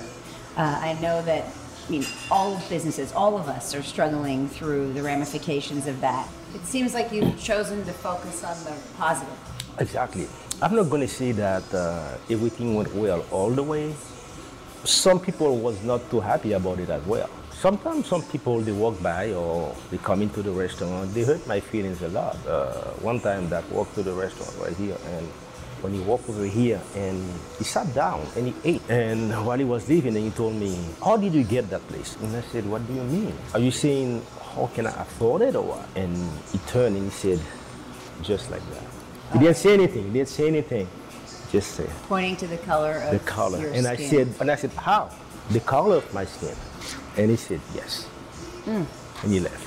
Uh, 0.55 0.61
I 0.89 0.93
know 1.01 1.21
that, 1.23 1.43
I 1.85 1.91
mean, 1.91 2.05
all 2.31 2.55
businesses, 2.69 3.11
all 3.11 3.37
of 3.37 3.49
us 3.49 3.75
are 3.75 3.83
struggling 3.83 4.47
through 4.47 4.93
the 4.93 5.03
ramifications 5.03 5.85
of 5.85 5.99
that. 5.99 6.29
It 6.55 6.65
seems 6.65 6.93
like 6.93 7.11
you've 7.11 7.37
chosen 7.37 7.83
to 7.83 7.91
focus 7.91 8.45
on 8.45 8.55
the 8.63 8.71
positive. 8.97 9.35
Exactly. 9.79 10.25
I'm 10.61 10.73
not 10.73 10.89
going 10.89 11.01
to 11.01 11.13
say 11.21 11.33
that 11.33 11.67
uh, 11.73 12.15
everything 12.29 12.73
went 12.73 12.95
well 12.95 13.25
all 13.31 13.49
the 13.51 13.63
way. 13.63 13.93
Some 14.87 15.19
people 15.19 15.57
was 15.57 15.83
not 15.83 16.09
too 16.09 16.21
happy 16.21 16.53
about 16.53 16.79
it 16.79 16.89
as 16.89 17.05
well. 17.05 17.29
Sometimes 17.51 18.07
some 18.07 18.23
people 18.23 18.61
they 18.61 18.71
walk 18.71 19.03
by 19.03 19.33
or 19.33 19.75
they 19.91 19.97
come 19.97 20.21
into 20.21 20.41
the 20.41 20.51
restaurant. 20.51 21.13
They 21.13 21.23
hurt 21.23 21.45
my 21.45 21.59
feelings 21.59 22.01
a 22.01 22.07
lot. 22.07 22.37
Uh, 22.47 22.71
one 23.03 23.19
time 23.19 23.49
that 23.49 23.69
walked 23.69 23.95
to 23.95 24.01
the 24.01 24.13
restaurant 24.13 24.53
right 24.61 24.73
here 24.77 24.95
and 25.17 25.27
when 25.81 25.93
he 25.93 25.99
walked 25.99 26.29
over 26.29 26.45
here 26.45 26.79
and 26.95 27.21
he 27.57 27.65
sat 27.65 27.93
down 27.93 28.25
and 28.37 28.47
he 28.47 28.53
ate. 28.63 28.81
And 28.89 29.45
while 29.45 29.57
he 29.57 29.65
was 29.65 29.89
leaving, 29.89 30.15
and 30.15 30.23
he 30.23 30.31
told 30.31 30.55
me, 30.55 30.79
"How 31.03 31.17
did 31.17 31.33
you 31.33 31.43
get 31.43 31.69
that 31.69 31.85
place?" 31.89 32.15
And 32.23 32.33
I 32.33 32.41
said, 32.41 32.65
"What 32.65 32.87
do 32.87 32.93
you 32.93 33.03
mean? 33.03 33.35
Are 33.53 33.59
you 33.59 33.71
saying 33.71 34.23
how 34.55 34.67
can 34.73 34.87
I 34.87 35.01
afford 35.01 35.41
it 35.41 35.55
or 35.57 35.63
what?" 35.63 35.85
And 35.97 36.15
he 36.53 36.59
turned 36.59 36.95
and 36.95 37.03
he 37.03 37.11
said, 37.11 37.41
"Just 38.23 38.49
like 38.49 38.63
that." 38.71 38.87
He 39.33 39.39
didn't 39.39 39.57
say 39.57 39.73
anything. 39.73 40.05
He 40.05 40.13
didn't 40.23 40.29
say 40.29 40.47
anything. 40.47 40.87
Just 41.51 41.71
say 41.71 41.87
Pointing 42.07 42.35
to 42.37 42.47
the 42.47 42.57
color 42.57 42.93
of 42.93 43.11
the 43.11 43.19
color. 43.19 43.59
your 43.59 43.71
And 43.71 43.87
I 43.87 43.95
said, 43.95 44.33
and 44.39 44.51
I 44.51 44.55
said, 44.55 44.71
how? 44.73 45.09
The 45.51 45.61
color 45.61 45.97
of 45.97 46.13
my 46.13 46.25
skin. 46.25 46.55
And 47.15 47.31
he 47.31 47.37
said, 47.37 47.61
yes. 47.73 48.03
Hmm. 48.65 48.83
And 49.23 49.31
he 49.31 49.39
left. 49.39 49.65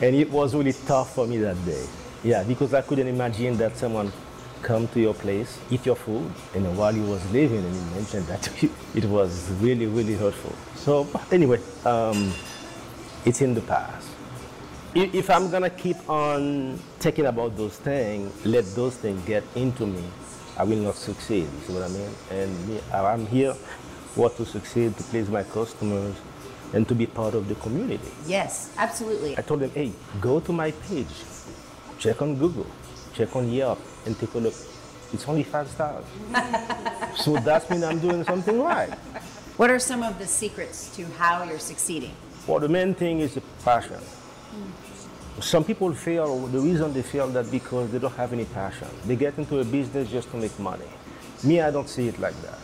And 0.00 0.16
it 0.16 0.30
was 0.30 0.54
really 0.54 0.72
tough 0.72 1.14
for 1.14 1.26
me 1.26 1.38
that 1.38 1.64
day. 1.64 1.84
Yeah, 2.24 2.44
because 2.44 2.72
I 2.74 2.82
couldn't 2.82 3.08
imagine 3.08 3.56
that 3.58 3.76
someone 3.76 4.12
come 4.62 4.86
to 4.88 5.00
your 5.00 5.14
place, 5.14 5.58
eat 5.70 5.84
your 5.84 5.96
food, 5.96 6.30
and 6.54 6.76
while 6.78 6.92
he 6.92 7.00
was 7.00 7.20
leaving 7.32 7.58
and 7.64 7.74
he 7.74 7.94
mentioned 7.96 8.26
that 8.26 8.42
to 8.42 8.66
you, 8.66 8.72
it 8.94 9.04
was 9.04 9.50
really, 9.60 9.86
really 9.86 10.14
hurtful. 10.14 10.54
So 10.76 11.08
anyway, 11.30 11.60
um, 11.84 12.32
it's 13.24 13.42
in 13.42 13.54
the 13.54 13.60
past. 13.60 14.08
If 14.94 15.30
I'm 15.30 15.50
gonna 15.50 15.70
keep 15.70 15.96
on 16.06 16.76
thinking 16.98 17.24
about 17.24 17.56
those 17.56 17.78
things, 17.78 18.44
let 18.44 18.66
those 18.74 18.94
things 18.94 19.24
get 19.24 19.42
into 19.54 19.86
me, 19.86 20.04
I 20.58 20.64
will 20.64 20.76
not 20.76 20.96
succeed. 20.96 21.44
You 21.44 21.60
see 21.66 21.72
what 21.72 21.82
I 21.84 21.88
mean? 21.88 22.10
And 22.30 22.68
me, 22.68 22.78
I'm 22.92 23.26
here 23.26 23.54
what 24.16 24.36
to 24.36 24.44
succeed, 24.44 24.94
to 24.98 25.02
please 25.04 25.30
my 25.30 25.44
customers, 25.44 26.14
and 26.74 26.86
to 26.88 26.94
be 26.94 27.06
part 27.06 27.32
of 27.34 27.48
the 27.48 27.54
community. 27.54 28.10
Yes, 28.26 28.74
absolutely. 28.76 29.38
I 29.38 29.40
told 29.40 29.60
them, 29.60 29.70
hey, 29.70 29.92
go 30.20 30.40
to 30.40 30.52
my 30.52 30.72
page, 30.72 31.06
check 31.98 32.20
on 32.20 32.36
Google, 32.36 32.66
check 33.14 33.34
on 33.34 33.50
Yelp, 33.50 33.80
and 34.04 34.18
take 34.18 34.34
a 34.34 34.38
look. 34.38 34.54
It's 35.14 35.26
only 35.26 35.42
five 35.42 35.68
stars. 35.68 36.04
so 37.16 37.38
that 37.38 37.64
means 37.70 37.82
I'm 37.82 37.98
doing 37.98 38.24
something 38.24 38.60
right. 38.60 38.92
What 39.56 39.70
are 39.70 39.78
some 39.78 40.02
of 40.02 40.18
the 40.18 40.26
secrets 40.26 40.94
to 40.96 41.06
how 41.16 41.44
you're 41.44 41.58
succeeding? 41.58 42.14
Well, 42.46 42.60
the 42.60 42.68
main 42.68 42.94
thing 42.94 43.20
is 43.20 43.32
the 43.32 43.42
passion. 43.64 43.98
Some 45.40 45.64
people 45.64 45.92
fail, 45.94 46.46
the 46.46 46.60
reason 46.60 46.92
they 46.92 47.02
fail 47.02 47.26
that 47.28 47.50
because 47.50 47.90
they 47.90 47.98
don't 47.98 48.14
have 48.14 48.32
any 48.32 48.44
passion. 48.44 48.88
They 49.06 49.16
get 49.16 49.38
into 49.38 49.60
a 49.60 49.64
business 49.64 50.10
just 50.10 50.30
to 50.30 50.36
make 50.36 50.56
money. 50.58 50.86
Me, 51.42 51.60
I 51.60 51.70
don't 51.70 51.88
see 51.88 52.08
it 52.08 52.18
like 52.20 52.40
that. 52.42 52.58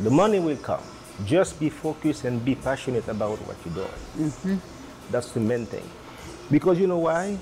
The 0.00 0.10
money 0.10 0.40
will 0.40 0.56
come. 0.56 0.82
Just 1.24 1.60
be 1.60 1.70
focused 1.70 2.24
and 2.24 2.44
be 2.44 2.56
passionate 2.56 3.06
about 3.08 3.38
what 3.46 3.56
you're 3.64 3.74
doing. 3.74 4.28
Mm-hmm. 4.28 4.56
That's 5.12 5.30
the 5.30 5.40
main 5.40 5.66
thing. 5.66 5.88
Because 6.50 6.78
you 6.80 6.86
know 6.88 6.98
why? 6.98 7.38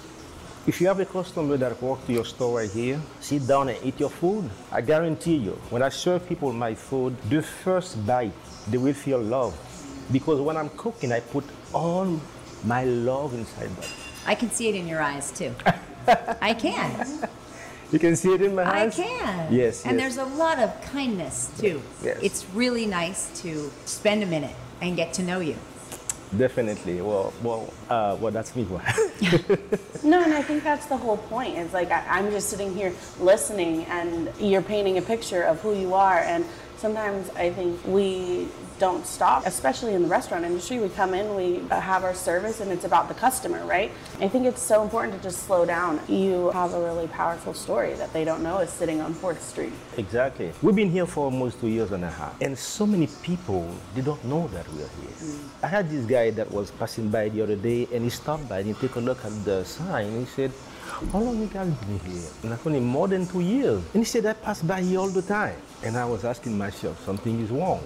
If 0.65 0.81
you 0.81 0.87
have 0.87 1.01
a 1.01 1.07
customer 1.07 1.57
that 1.57 1.83
walk 1.83 2.07
to 2.07 2.13
your 2.13 2.25
store 2.25 2.59
right 2.59 2.71
here, 2.71 3.01
sit 3.21 3.49
down 3.49 3.71
and 3.71 3.79
eat 3.83 3.99
your 3.99 4.11
food, 4.11 4.49
I 4.71 4.81
guarantee 4.81 5.37
you, 5.37 5.59
when 5.71 5.83
I 5.83 5.89
serve 5.89 6.29
people 6.29 6.53
my 6.53 6.75
food, 6.75 7.17
the 7.29 7.43
first 7.43 8.07
bite, 8.07 8.33
they 8.69 8.79
will 8.79 8.95
feel 8.95 9.19
love. 9.19 9.59
Because 10.13 10.41
when 10.41 10.57
I'm 10.57 10.69
cooking, 10.77 11.11
I 11.11 11.19
put 11.19 11.45
all 11.73 12.21
my 12.65 12.85
love 12.85 13.35
inside 13.35 13.75
that. 13.77 13.91
I 14.27 14.35
can 14.35 14.51
see 14.51 14.69
it 14.69 14.75
in 14.75 14.87
your 14.87 15.03
eyes 15.03 15.31
too. 15.33 15.55
I 16.41 16.55
can. 16.55 17.29
You 17.91 17.99
can 17.99 18.17
see 18.17 18.33
it 18.35 18.41
in 18.43 18.55
my 18.55 18.65
eyes? 18.65 18.99
I 18.99 19.03
can. 19.03 19.53
Yes, 19.53 19.85
And 19.85 19.99
yes. 19.99 20.15
there's 20.17 20.29
a 20.29 20.35
lot 20.37 20.59
of 20.59 20.81
kindness 20.83 21.51
too. 21.59 21.83
Yes. 22.03 22.19
It's 22.23 22.47
really 22.55 22.87
nice 22.87 23.41
to 23.43 23.71
spend 23.85 24.23
a 24.23 24.27
minute 24.27 24.57
and 24.81 24.97
get 24.97 25.13
to 25.15 25.23
know 25.23 25.41
you. 25.41 25.57
Definitely. 26.39 27.03
Well, 27.03 27.33
well, 27.43 27.73
uh, 27.91 28.17
well, 28.19 28.33
that's 28.33 28.57
me. 28.57 28.67
No, 30.03 30.21
and 30.21 30.33
I 30.35 30.43
think 30.43 30.65
that's 30.65 30.87
the 30.87 30.97
whole 30.97 31.19
point. 31.19 31.57
It's 31.57 31.73
like 31.73 31.93
I, 31.93 32.05
I'm 32.09 32.31
just 32.33 32.49
sitting 32.51 32.75
here 32.75 32.93
listening, 33.21 33.85
and 33.85 34.29
you're 34.41 34.63
painting 34.63 34.99
a 34.99 35.03
picture 35.03 35.43
of 35.43 35.61
who 35.61 35.75
you 35.79 35.95
are. 35.95 36.19
And 36.19 36.45
sometimes 36.77 37.31
I 37.31 37.51
think 37.51 37.79
we 37.87 38.49
don't 38.83 39.07
stop, 39.07 39.47
especially 39.47 39.95
in 39.95 40.03
the 40.03 40.09
restaurant 40.09 40.45
industry. 40.45 40.81
We 40.81 40.89
come 40.89 41.15
in, 41.15 41.37
we 41.37 41.63
have 41.71 42.03
our 42.03 42.17
service, 42.29 42.61
and 42.61 42.73
it's 42.73 42.85
about 42.85 43.07
the 43.07 43.15
customer, 43.15 43.65
right? 43.65 43.93
I 44.21 44.27
think 44.27 44.45
it's 44.45 44.61
so 44.61 44.83
important 44.83 45.15
to 45.15 45.23
just 45.23 45.47
slow 45.47 45.65
down. 45.65 46.01
You 46.09 46.51
have 46.51 46.75
a 46.75 46.83
really 46.89 47.07
powerful 47.07 47.55
story 47.55 47.95
that 47.95 48.13
they 48.13 48.25
don't 48.25 48.43
know 48.43 48.59
is 48.59 48.71
sitting 48.71 49.01
on 49.01 49.15
Fourth 49.15 49.41
Street. 49.41 49.73
Exactly. 49.97 50.51
We've 50.63 50.75
been 50.75 50.91
here 50.91 51.07
for 51.07 51.27
almost 51.27 51.61
two 51.61 51.69
years 51.69 51.93
and 51.93 52.03
a 52.03 52.11
half, 52.11 52.35
and 52.41 52.59
so 52.59 52.85
many 52.85 53.07
people 53.23 53.73
they 53.95 54.03
don't 54.03 54.25
know 54.25 54.49
that 54.49 54.67
we 54.73 54.79
are 54.83 54.93
here. 54.99 55.17
Mm. 55.23 55.39
I 55.63 55.69
had 55.69 55.89
this 55.89 56.05
guy 56.05 56.31
that 56.31 56.51
was 56.51 56.73
passing 56.73 57.09
by 57.09 57.29
the 57.29 57.41
other 57.41 57.55
day, 57.55 57.87
and 57.95 58.03
he 58.03 58.11
stopped 58.11 58.49
by 58.49 58.59
and 58.59 58.67
he 58.67 58.75
took 58.75 58.97
a 58.97 59.01
look 59.01 59.25
at 59.25 59.45
the 59.45 59.63
sign. 59.63 60.11
He 60.19 60.27
said, 60.27 60.51
"How 61.13 61.21
long 61.21 61.39
you 61.39 61.47
guys 61.47 61.71
been 61.87 62.01
here?" 62.01 62.31
And 62.43 62.53
I 62.53 62.57
told 62.57 62.75
him, 62.75 62.87
"More 62.99 63.07
than 63.07 63.29
two 63.29 63.47
years." 63.57 63.81
And 63.95 64.03
he 64.03 64.09
said, 64.15 64.27
"I 64.27 64.33
pass 64.33 64.61
by 64.61 64.81
here 64.83 64.99
all 64.99 65.15
the 65.21 65.23
time." 65.23 65.59
And 65.87 65.97
I 65.97 66.05
was 66.05 66.25
asking 66.25 66.59
myself, 66.59 66.95
something 67.07 67.39
is 67.45 67.51
wrong. 67.51 67.83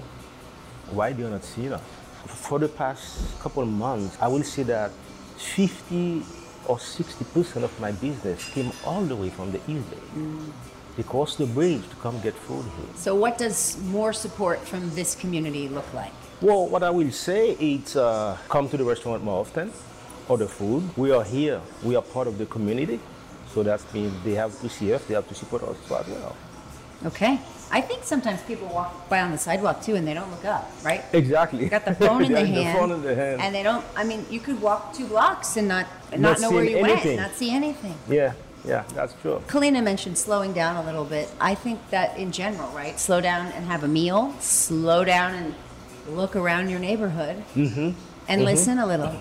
Why 0.90 1.12
do 1.12 1.23
you 1.23 1.31
not 1.31 1.45
see 1.45 1.69
that? 1.69 1.81
For 2.26 2.59
the 2.59 2.69
past 2.69 3.38
couple 3.40 3.62
of 3.62 3.69
months, 3.69 4.16
I 4.21 4.28
will 4.28 4.43
say 4.43 4.62
that 4.64 4.90
50 5.37 6.23
or 6.66 6.78
60 6.78 7.25
percent 7.26 7.64
of 7.64 7.81
my 7.81 7.93
business 7.93 8.49
came 8.50 8.73
all 8.85 9.02
the 9.02 9.14
way 9.14 9.31
from 9.31 9.52
the 9.52 9.61
East 9.69 9.90
Bay. 9.90 10.23
They 10.97 11.02
crossed 11.02 11.38
the 11.38 11.47
bridge 11.47 11.83
to 11.90 11.97
come 11.97 12.21
get 12.21 12.35
food 12.35 12.64
here. 12.64 12.95
So, 12.97 13.14
what 13.14 13.37
does 13.38 13.76
more 13.85 14.12
support 14.12 14.61
from 14.61 14.90
this 14.95 15.14
community 15.14 15.69
look 15.69 15.93
like? 15.93 16.12
Well, 16.40 16.66
what 16.69 16.83
I 16.83 16.90
will 16.90 17.12
say 17.12 17.50
is 17.61 17.97
uh, 17.97 18.37
come 18.49 18.69
to 18.71 18.76
the 18.76 18.85
restaurant 18.85 19.23
more 19.23 19.40
often, 19.40 19.73
order 20.28 20.47
food. 20.47 20.83
We 20.97 21.11
are 21.11 21.25
here. 21.25 21.61
We 21.83 21.97
are 21.97 22.02
part 22.02 22.28
of 22.28 22.38
the 22.38 22.47
community. 22.47 22.99
So 23.52 23.62
that 23.62 23.81
means 23.95 24.12
they 24.25 24.35
have 24.35 24.59
to 24.61 24.69
see 24.69 24.93
us, 24.93 25.05
they 25.05 25.14
have 25.14 25.28
to 25.28 25.35
support 25.35 25.62
us 25.62 25.76
as 25.85 26.09
well. 26.09 26.37
Okay. 27.07 27.38
I 27.71 27.81
think 27.81 28.05
sometimes 28.05 28.41
people 28.43 28.69
walk 28.69 29.09
by 29.09 29.21
on 29.21 29.33
the 29.33 29.39
sidewalk 29.39 29.83
too 29.83 29.97
and 29.97 30.07
they 30.07 30.15
don't 30.15 30.31
look 30.31 30.45
up, 30.45 30.71
right? 30.85 31.05
Exactly. 31.13 31.61
They 31.65 31.69
got 31.69 31.85
the 31.85 31.95
phone 31.95 32.25
in 32.25 32.33
They 32.33 32.43
the 32.45 32.47
hand. 32.63 32.77
The 32.77 32.81
phone 32.81 32.91
in 32.93 33.03
the 33.03 33.15
hand. 33.15 33.41
And 33.41 33.55
they 33.55 33.63
don't, 33.63 33.85
I 33.97 34.05
mean, 34.05 34.25
you 34.31 34.39
could 34.41 34.61
walk 34.63 34.95
two 34.95 35.07
blocks 35.07 35.57
and 35.57 35.67
not, 35.69 35.87
and 36.13 36.23
Not 36.23 36.41
not 36.41 36.41
know 36.43 36.51
where 36.57 36.65
you 36.65 36.81
went, 36.81 37.05
not 37.17 37.33
see 37.33 37.51
anything. 37.55 37.95
yeah, 38.09 38.33
yeah, 38.65 38.85
that's 38.95 39.15
true. 39.21 39.43
Kalina 39.49 39.83
mentioned 39.83 40.17
slowing 40.17 40.53
down 40.53 40.77
a 40.77 40.85
little 40.85 41.05
bit. 41.05 41.29
I 41.41 41.55
think 41.55 41.79
that 41.91 42.17
in 42.17 42.31
general, 42.33 42.71
right? 42.71 42.99
Slow 43.01 43.21
down 43.21 43.47
and 43.49 43.67
have 43.67 43.83
a 43.85 43.89
meal, 43.89 44.35
slow 44.41 45.05
down 45.05 45.35
and 45.35 45.55
look 46.09 46.37
around 46.37 46.69
your 46.71 46.79
neighborhood 46.81 47.43
Mm-hmm. 47.55 47.91
and 48.29 48.45
listen 48.45 48.79
a 48.79 48.87
little. 48.87 49.13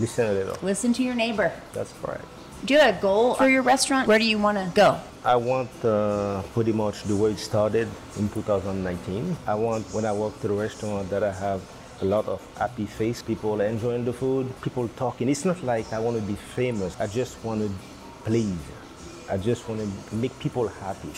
Listen 0.00 0.26
a 0.28 0.32
little. 0.32 0.56
Listen 0.62 0.92
to 0.94 1.02
your 1.02 1.14
neighbor. 1.14 1.52
That's 1.74 1.92
correct. 2.02 2.24
Do 2.64 2.74
you 2.74 2.80
have 2.80 2.98
a 2.98 3.00
goal 3.00 3.34
for 3.34 3.48
your 3.48 3.62
restaurant? 3.62 4.06
Where 4.06 4.20
do 4.20 4.24
you 4.24 4.38
want 4.38 4.56
to 4.56 4.70
go? 4.72 5.00
I 5.24 5.34
want 5.34 5.68
uh, 5.84 6.42
pretty 6.54 6.70
much 6.70 7.02
the 7.02 7.16
way 7.16 7.32
it 7.32 7.38
started 7.38 7.88
in 8.16 8.28
2019. 8.28 9.36
I 9.48 9.54
want 9.56 9.84
when 9.92 10.04
I 10.04 10.12
walk 10.12 10.40
to 10.42 10.48
the 10.48 10.54
restaurant 10.54 11.10
that 11.10 11.24
I 11.24 11.32
have 11.32 11.60
a 12.02 12.04
lot 12.04 12.28
of 12.28 12.40
happy 12.56 12.86
face, 12.86 13.20
people 13.20 13.60
enjoying 13.60 14.04
the 14.04 14.12
food, 14.12 14.46
people 14.62 14.86
talking. 14.94 15.28
It's 15.28 15.44
not 15.44 15.60
like 15.64 15.92
I 15.92 15.98
want 15.98 16.16
to 16.18 16.22
be 16.22 16.36
famous. 16.54 16.94
I 17.00 17.08
just 17.08 17.42
want 17.42 17.62
to 17.62 17.70
please. 18.22 18.56
I 19.28 19.38
just 19.38 19.68
want 19.68 19.80
to 19.80 20.14
make 20.14 20.38
people 20.38 20.68
happy. 20.68 21.10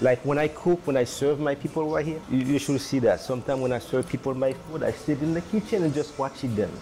Like 0.00 0.24
when 0.24 0.38
I 0.38 0.48
cook, 0.48 0.84
when 0.88 0.96
I 0.96 1.04
serve 1.04 1.38
my 1.38 1.54
people 1.54 1.88
right 1.88 2.04
here, 2.04 2.20
you, 2.28 2.38
you 2.38 2.58
should 2.58 2.80
see 2.80 2.98
that. 3.00 3.20
Sometimes 3.20 3.60
when 3.60 3.72
I 3.72 3.78
serve 3.78 4.08
people 4.08 4.34
my 4.34 4.54
food, 4.54 4.82
I 4.82 4.90
sit 4.90 5.22
in 5.22 5.34
the 5.34 5.42
kitchen 5.42 5.84
and 5.84 5.94
just 5.94 6.18
watching 6.18 6.52
them 6.56 6.72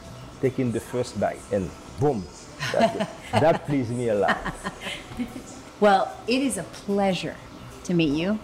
taking 0.41 0.73
the 0.73 0.81
first 0.81 1.19
bite, 1.21 1.41
and 1.53 1.71
boom, 2.01 2.25
that, 3.33 3.67
pleases 3.67 3.97
me 3.97 4.09
a 4.09 4.15
lot. 4.15 4.39
Well, 5.81 6.13
it 6.27 6.43
is 6.43 6.59
a 6.59 6.65
pleasure 6.65 7.37
to 7.85 7.95
meet 7.95 8.11
you. 8.11 8.37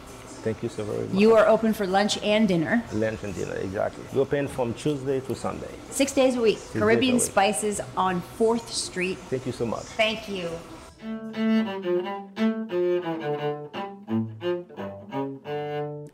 Thank 0.45 0.63
you 0.63 0.69
so 0.69 0.85
very 0.85 1.09
much. 1.09 1.17
You 1.17 1.35
are 1.35 1.49
open 1.49 1.73
for 1.75 1.85
lunch 1.85 2.17
and 2.23 2.47
dinner, 2.47 2.85
Lunch 2.93 3.25
and 3.25 3.35
dinner, 3.35 3.55
exactly. 3.57 4.05
We 4.13 4.21
open 4.21 4.47
from 4.47 4.73
Tuesday 4.75 5.19
to 5.21 5.35
Sunday. 5.35 5.71
six 5.91 6.13
days 6.13 6.37
a 6.37 6.41
week. 6.41 6.59
a 6.75 6.79
Caribbean 6.79 7.15
week. 7.15 7.23
Spices 7.25 7.81
on 7.97 8.23
4th 8.39 8.69
Street. 8.69 9.19
Thank 9.31 9.47
you 9.47 9.53
so 9.53 9.67
much. 9.67 9.83
Thank 9.97 10.29
you. 10.29 10.49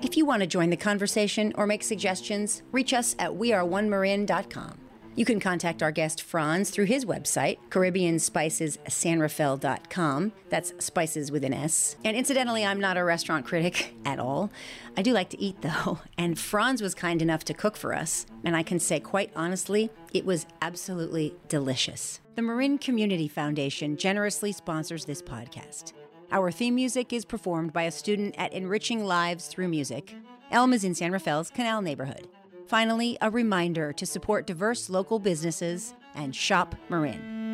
If 0.01 0.17
you 0.17 0.25
want 0.25 0.41
to 0.41 0.47
join 0.47 0.71
the 0.71 0.77
conversation 0.77 1.53
or 1.57 1.67
make 1.67 1.83
suggestions, 1.83 2.63
reach 2.73 2.93
us 2.95 3.15
at 3.19 3.33
weareonemarin.com. 3.33 4.79
You 5.17 5.25
can 5.25 5.41
contact 5.41 5.83
our 5.83 5.91
guest 5.91 6.23
Frantz 6.23 6.71
through 6.71 6.85
his 6.87 7.05
website, 7.05 7.59
CaribbeanSpicesSanrafael.com. 7.69 10.33
That's 10.49 10.85
spices 10.85 11.33
with 11.33 11.45
an 11.45 11.53
S. 11.53 11.97
And 12.05 12.17
incidentally, 12.17 12.65
I'm 12.65 12.81
not 12.81 12.97
a 12.97 13.05
restaurant 13.05 13.45
critic 13.45 13.95
at 14.05 14.19
all. 14.19 14.51
I 14.97 15.03
do 15.03 15.13
like 15.13 15.29
to 15.31 15.41
eat 15.41 15.61
though, 15.63 15.99
and 16.17 16.39
Frantz 16.39 16.81
was 16.81 16.95
kind 16.95 17.21
enough 17.21 17.45
to 17.47 17.55
cook 17.55 17.77
for 17.77 17.93
us, 17.95 18.27
and 18.45 18.57
I 18.57 18.63
can 18.63 18.79
say 18.79 19.01
quite 19.01 19.33
honestly, 19.35 19.91
it 20.13 20.25
was 20.25 20.47
absolutely 20.63 21.35
delicious. 21.49 22.21
The 22.37 22.43
Marin 22.43 22.79
Community 22.79 23.27
Foundation 23.29 23.97
generously 23.97 24.53
sponsors 24.53 25.05
this 25.05 25.23
podcast. 25.23 25.93
Our 26.33 26.53
theme 26.53 26.77
music 26.77 27.13
is 27.13 27.25
performed 27.25 27.73
by 27.73 27.83
a 27.83 27.91
student 27.91 28.37
at 28.39 28.53
Enriching 28.53 29.05
Lives 29.05 29.49
Through 29.49 29.67
Music. 29.69 30.15
Elm 30.53 30.73
is 30.73 30.85
in 30.85 30.95
San 30.95 31.11
Rafael's 31.13 31.51
Canal 31.51 31.83
neighborhood. 31.83 32.29
Finally, 32.71 33.19
a 33.21 33.29
reminder 33.29 33.93
to 33.93 34.07
support 34.07 34.47
diverse 34.47 34.89
local 34.89 35.19
businesses 35.19 35.93
and 36.15 36.37
shop 36.37 36.77
Marin. 36.89 37.50